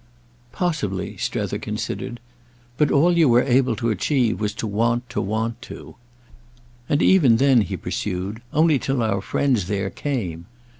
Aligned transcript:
"Possibly"—Strether 0.51 1.59
considered. 1.59 2.19
"But 2.75 2.89
all 2.89 3.15
you 3.15 3.29
were 3.29 3.43
able 3.43 3.75
to 3.75 3.91
achieve 3.91 4.39
was 4.39 4.51
to 4.55 4.65
want 4.65 5.07
to 5.11 5.21
want 5.21 5.61
to! 5.69 5.95
And 6.89 7.03
even 7.03 7.37
then," 7.37 7.61
he 7.61 7.77
pursued, 7.77 8.41
"only 8.51 8.79
till 8.79 9.03
our 9.03 9.21
friends 9.21 9.67
there 9.67 9.91
came. 9.91 10.47